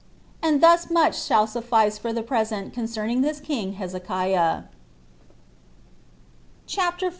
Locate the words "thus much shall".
0.63-1.45